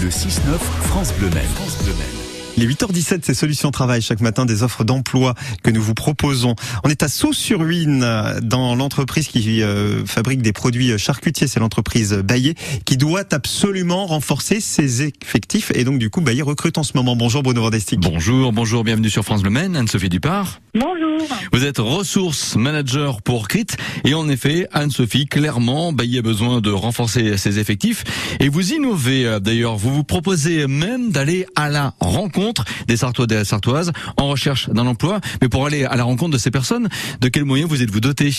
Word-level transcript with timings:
Le 0.00 0.10
6-9, 0.10 0.58
France 0.84 1.12
Bleu 1.14 1.28
Maine. 1.30 2.27
Les 2.58 2.66
8h17, 2.66 3.20
c'est 3.22 3.34
Solutions 3.34 3.70
Travail, 3.70 4.02
chaque 4.02 4.20
matin 4.20 4.44
des 4.44 4.64
offres 4.64 4.82
d'emploi 4.82 5.34
que 5.62 5.70
nous 5.70 5.80
vous 5.80 5.94
proposons. 5.94 6.56
On 6.82 6.88
est 6.88 7.04
à 7.04 7.08
Sceaux-sur-Huine, 7.08 8.04
dans 8.42 8.74
l'entreprise 8.74 9.28
qui 9.28 9.62
euh, 9.62 10.04
fabrique 10.06 10.42
des 10.42 10.52
produits 10.52 10.98
charcutiers, 10.98 11.46
c'est 11.46 11.60
l'entreprise 11.60 12.14
Bayer, 12.14 12.56
qui 12.84 12.96
doit 12.96 13.22
absolument 13.30 14.06
renforcer 14.06 14.60
ses 14.60 15.02
effectifs. 15.02 15.70
Et 15.76 15.84
donc, 15.84 16.00
du 16.00 16.10
coup, 16.10 16.20
Bayer 16.20 16.42
recrute 16.42 16.78
en 16.78 16.82
ce 16.82 16.94
moment. 16.96 17.14
Bonjour 17.14 17.44
Bruno 17.44 17.62
Vandestick. 17.62 18.00
Bonjour, 18.00 18.52
bonjour, 18.52 18.82
bienvenue 18.82 19.08
sur 19.08 19.22
France 19.22 19.44
Le 19.44 19.50
Maine, 19.50 19.76
Anne-Sophie 19.76 20.08
Dupart. 20.08 20.58
Bonjour. 20.74 21.28
Vous 21.52 21.64
êtes 21.64 21.78
ressources 21.78 22.56
manager 22.56 23.22
pour 23.22 23.46
CRIT. 23.46 23.76
Et 24.04 24.14
en 24.14 24.28
effet, 24.28 24.66
Anne-Sophie, 24.72 25.26
clairement, 25.26 25.92
Bayer 25.92 26.18
a 26.18 26.22
besoin 26.22 26.60
de 26.60 26.72
renforcer 26.72 27.36
ses 27.36 27.60
effectifs. 27.60 28.02
Et 28.40 28.48
vous 28.48 28.72
innovez 28.72 29.26
euh, 29.26 29.38
d'ailleurs, 29.38 29.76
vous 29.76 29.94
vous 29.94 30.04
proposez 30.04 30.66
même 30.66 31.10
d'aller 31.10 31.46
à 31.54 31.68
la 31.68 31.94
rencontre 32.00 32.47
des 32.86 32.96
Sartois 32.96 33.24
et 33.24 33.28
des 33.28 33.44
Sartoises 33.44 33.92
en 34.16 34.28
recherche 34.28 34.68
d'un 34.68 34.86
emploi. 34.86 35.20
Mais 35.42 35.48
pour 35.48 35.66
aller 35.66 35.84
à 35.84 35.96
la 35.96 36.04
rencontre 36.04 36.32
de 36.32 36.38
ces 36.38 36.50
personnes, 36.50 36.88
de 37.20 37.28
quels 37.28 37.44
moyens 37.44 37.68
vous 37.68 37.82
êtes-vous 37.82 38.00
doté 38.00 38.30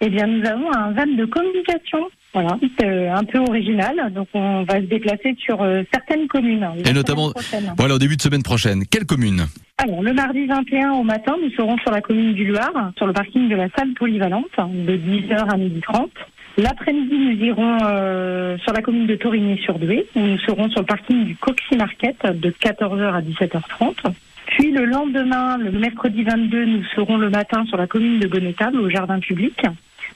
Eh 0.00 0.08
bien, 0.08 0.26
nous 0.26 0.46
avons 0.46 0.72
un 0.72 0.92
van 0.92 1.06
de 1.06 1.24
communication. 1.26 2.00
Voilà, 2.32 2.58
c'est 2.78 2.86
euh, 2.86 3.14
un 3.14 3.22
peu 3.22 3.38
original. 3.38 4.12
Donc, 4.12 4.26
on 4.34 4.64
va 4.64 4.80
se 4.80 4.86
déplacer 4.86 5.36
sur 5.38 5.62
euh, 5.62 5.82
certaines 5.92 6.26
communes. 6.26 6.68
Et 6.84 6.92
notamment, 6.92 7.32
voilà, 7.78 7.94
au 7.94 7.98
début 7.98 8.16
de 8.16 8.22
semaine 8.22 8.42
prochaine. 8.42 8.84
Quelle 8.90 9.06
commune? 9.06 9.46
Alors, 9.78 10.02
le 10.02 10.12
mardi 10.12 10.44
21 10.46 10.92
au 10.94 11.04
matin, 11.04 11.36
nous 11.40 11.50
serons 11.50 11.76
sur 11.78 11.92
la 11.92 12.00
commune 12.00 12.34
du 12.34 12.46
Loir, 12.46 12.72
sur 12.96 13.06
le 13.06 13.12
parking 13.12 13.48
de 13.48 13.54
la 13.54 13.68
salle 13.76 13.94
polyvalente, 13.94 14.50
de 14.58 14.96
10h 14.96 15.36
à 15.36 15.56
12h30. 15.56 16.08
L'après-midi, 16.56 17.18
nous 17.18 17.44
irons 17.44 17.78
euh, 17.82 18.56
sur 18.58 18.72
la 18.72 18.80
commune 18.80 19.06
de 19.06 19.16
Torigny-sur-Douai, 19.16 20.06
où 20.14 20.20
nous 20.20 20.38
serons 20.38 20.70
sur 20.70 20.80
le 20.80 20.86
parking 20.86 21.24
du 21.24 21.34
Coxy 21.34 21.76
Market 21.76 22.16
de 22.26 22.50
14h 22.50 23.12
à 23.12 23.20
17h30. 23.20 24.12
Puis 24.46 24.70
le 24.70 24.84
lendemain, 24.84 25.58
le 25.58 25.72
mercredi 25.72 26.22
22, 26.22 26.64
nous 26.64 26.84
serons 26.94 27.16
le 27.16 27.28
matin 27.28 27.64
sur 27.66 27.76
la 27.76 27.88
commune 27.88 28.20
de 28.20 28.28
Bonnetable, 28.28 28.78
au 28.78 28.88
jardin 28.88 29.18
public, 29.18 29.62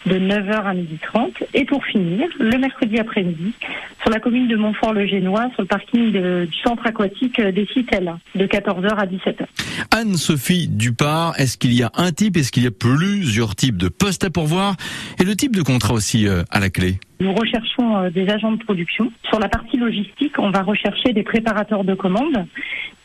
de 0.06 0.18
9h 0.18 0.52
à 0.52 0.74
12h30. 0.74 1.32
Et 1.54 1.64
pour 1.64 1.84
finir, 1.84 2.28
le 2.38 2.58
mercredi 2.58 2.98
après-midi, 2.98 3.52
sur 4.00 4.10
la 4.10 4.20
commune 4.20 4.48
de 4.48 4.56
Montfort-le-Génois, 4.56 5.50
sur 5.54 5.62
le 5.62 5.68
parking 5.68 6.12
de, 6.12 6.46
du 6.50 6.58
centre 6.58 6.86
aquatique 6.86 7.40
des 7.40 7.66
Citelles, 7.66 8.14
de 8.34 8.46
14h 8.46 8.94
à 8.94 9.06
17h. 9.06 9.46
Anne-Sophie 9.94 10.68
Dupart, 10.68 11.38
est-ce 11.38 11.58
qu'il 11.58 11.72
y 11.72 11.82
a 11.82 11.90
un 11.94 12.12
type, 12.12 12.36
est-ce 12.36 12.52
qu'il 12.52 12.64
y 12.64 12.68
a 12.68 12.70
plusieurs 12.70 13.54
types 13.56 13.76
de 13.76 13.88
postes 13.88 14.24
à 14.24 14.30
pourvoir 14.30 14.76
et 15.20 15.24
le 15.24 15.34
type 15.34 15.54
de 15.54 15.62
contrat 15.62 15.94
aussi 15.94 16.26
euh, 16.26 16.42
à 16.50 16.60
la 16.60 16.70
clé? 16.70 16.98
Nous 17.20 17.34
recherchons 17.34 17.96
euh, 17.96 18.10
des 18.10 18.28
agents 18.28 18.52
de 18.52 18.62
production. 18.62 19.10
Sur 19.28 19.40
la 19.40 19.48
partie 19.48 19.76
logistique, 19.76 20.38
on 20.38 20.50
va 20.50 20.62
rechercher 20.62 21.12
des 21.12 21.24
préparateurs 21.24 21.84
de 21.84 21.94
commandes 21.94 22.46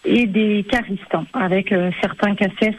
et 0.05 0.25
des 0.25 0.65
caristes 0.69 1.15
avec 1.33 1.71
euh, 1.71 1.91
certains 2.01 2.35
cassettes 2.35 2.75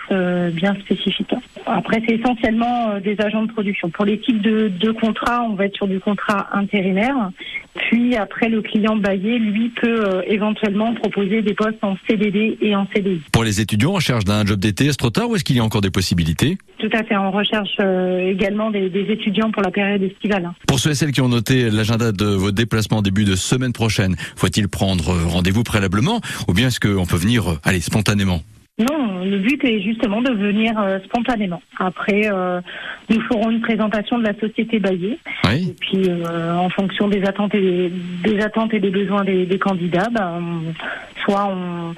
bien 0.53 0.75
spécifiques. 0.81 1.35
Après, 1.67 2.03
c'est 2.07 2.17
essentiellement 2.17 2.99
des 3.01 3.17
agents 3.21 3.45
de 3.45 3.53
production. 3.53 3.89
Pour 3.91 4.05
les 4.05 4.19
types 4.21 4.43
de, 4.43 4.69
de 4.69 4.93
contrats, 4.93 5.43
on 5.43 5.55
va 5.55 5.67
être 5.67 5.77
sur 5.77 5.87
du 5.87 6.01
contrat 6.01 6.49
intérimaire. 6.53 7.31
Puis 7.75 8.17
après, 8.17 8.49
le 8.49 8.63
client 8.63 8.97
baillé, 8.97 9.39
lui, 9.39 9.71
peut 9.71 10.23
éventuellement 10.27 10.95
proposer 10.95 11.43
des 11.43 11.55
postes 11.55 11.83
en 11.83 11.97
CDD 12.09 12.57
et 12.61 12.75
en 12.75 12.87
CDI. 12.95 13.21
Pour 13.33 13.45
les 13.45 13.61
étudiants, 13.61 13.91
on 13.91 13.95
recherche 13.95 14.25
d'un 14.25 14.45
job 14.45 14.59
d'été, 14.59 14.87
est-ce 14.87 14.97
trop 14.97 15.11
tard 15.11 15.29
ou 15.29 15.37
est-ce 15.37 15.45
qu'il 15.45 15.57
y 15.57 15.61
a 15.61 15.65
encore 15.65 15.81
des 15.81 15.91
possibilités? 15.91 16.57
Tout 16.79 16.91
à 16.93 17.03
fait, 17.03 17.17
on 17.17 17.31
recherche 17.31 17.79
également 17.81 18.71
des, 18.71 18.91
des, 18.91 19.11
étudiants 19.11 19.51
pour 19.51 19.63
la 19.63 19.71
période 19.71 20.03
estivale. 20.03 20.51
Pour 20.67 20.79
ceux 20.79 20.91
et 20.91 20.95
celles 20.95 21.13
qui 21.13 21.21
ont 21.21 21.29
noté 21.29 21.71
l'agenda 21.71 22.13
de 22.13 22.27
vos 22.27 22.53
déplacements 22.53 23.03
début 23.03 23.25
de 23.25 23.37
semaine 23.37 23.73
prochaine, 23.73 24.17
faut-il 24.37 24.69
prendre 24.69 25.15
rendez-vous 25.27 25.63
préalablement 25.63 26.21
ou 26.49 26.53
bien 26.53 26.69
est-ce 26.69 26.81
qu'on 26.81 27.07
peut 27.07 27.17
venir, 27.17 27.59
allez, 27.65 27.81
spontanément? 27.81 28.43
Non, 28.77 29.25
le 29.25 29.39
but 29.39 29.63
est 29.65 29.81
justement 29.83 30.21
de 30.21 30.33
venir 30.33 30.77
euh, 30.81 30.99
spontanément. 31.05 31.63
Après, 31.79 32.23
euh, 32.25 32.61
nous 33.09 33.21
ferons 33.21 33.51
une 33.51 33.61
présentation 33.61 34.19
de 34.19 34.25
la 34.25 34.35
société 34.41 34.81
Bayer. 34.81 35.17
Oui. 35.45 35.69
Et 35.69 35.77
puis, 35.79 36.09
euh, 36.09 36.57
en 36.57 36.69
fonction 36.71 37.07
des 37.07 37.23
attentes 37.23 37.55
et 37.55 37.61
des, 37.61 37.93
des, 38.25 38.41
attentes 38.41 38.75
et 38.75 38.81
des 38.81 38.91
besoins 38.91 39.23
des, 39.23 39.47
des 39.47 39.59
candidats, 39.61 40.09
ben, 40.11 40.75
soit 41.25 41.47
on, 41.47 41.95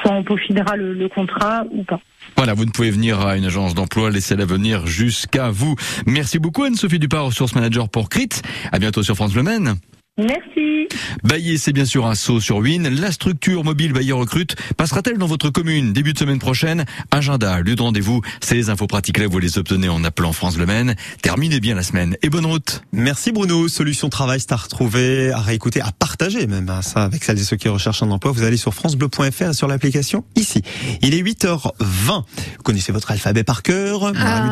soit 0.00 0.12
on 0.12 0.22
peaufinera 0.22 0.76
le, 0.76 0.94
le 0.94 1.08
contrat 1.08 1.64
ou 1.72 1.82
pas. 1.82 1.98
Voilà, 2.36 2.54
vous 2.54 2.64
ne 2.64 2.70
pouvez 2.70 2.92
venir 2.92 3.26
à 3.26 3.36
une 3.36 3.44
agence 3.44 3.74
d'emploi, 3.74 4.10
laissez-la 4.10 4.44
venir 4.44 4.86
jusqu'à 4.86 5.50
vous. 5.50 5.74
Merci 6.06 6.38
beaucoup 6.38 6.62
Anne-Sophie 6.62 7.00
Dupart, 7.00 7.24
ressource 7.24 7.56
manager 7.56 7.88
pour 7.88 8.08
CRIT. 8.08 8.40
À 8.70 8.78
bientôt 8.78 9.02
sur 9.02 9.16
France 9.16 9.34
Le 9.34 9.42
Maine. 9.42 9.74
Merci. 10.18 10.88
Bayer, 11.24 11.56
c'est 11.56 11.72
bien 11.72 11.84
sûr 11.84 12.06
un 12.06 12.14
saut 12.14 12.40
sur 12.40 12.58
Win. 12.58 12.88
La 12.88 13.10
structure 13.10 13.64
mobile 13.64 13.92
Bayer 13.92 14.12
Recrute 14.12 14.54
passera-t-elle 14.76 15.16
dans 15.16 15.26
votre 15.26 15.50
commune 15.50 15.92
début 15.92 16.12
de 16.12 16.18
semaine 16.18 16.38
prochaine? 16.38 16.84
Agenda, 17.10 17.60
lieu 17.60 17.74
de 17.74 17.80
rendez-vous, 17.80 18.20
ces 18.40 18.68
infos 18.68 18.86
pratiques 18.86 19.18
là, 19.18 19.26
vous 19.28 19.38
les 19.38 19.56
obtenez 19.56 19.88
en 19.88 20.04
appelant 20.04 20.32
France 20.32 20.58
Le 20.58 20.66
Maine. 20.66 20.94
Terminez 21.22 21.60
bien 21.60 21.74
la 21.74 21.82
semaine 21.82 22.16
et 22.22 22.28
bonne 22.28 22.44
route. 22.44 22.82
Merci 22.92 23.32
Bruno. 23.32 23.68
Solution 23.68 24.08
travail, 24.10 24.40
c'est 24.40 24.52
à 24.52 24.56
retrouver, 24.56 25.30
à 25.30 25.40
réécouter, 25.40 25.80
à 25.80 25.90
partager 25.92 26.46
même 26.46 26.68
hein, 26.68 26.82
ça 26.82 27.04
avec 27.04 27.24
celles 27.24 27.38
et 27.38 27.44
ceux 27.44 27.56
qui 27.56 27.68
recherchent 27.68 28.02
un 28.02 28.10
emploi. 28.10 28.32
Vous 28.32 28.42
allez 28.42 28.58
sur 28.58 28.74
francebleu.fr 28.74 29.42
et 29.50 29.54
sur 29.54 29.68
l'application 29.68 30.24
ici. 30.36 30.62
Il 31.02 31.14
est 31.14 31.22
8h20. 31.22 31.70
Vous 31.80 32.62
connaissez 32.62 32.92
votre 32.92 33.10
alphabet 33.10 33.44
par 33.44 33.62
cœur. 33.62 34.12
Ah, 34.16 34.50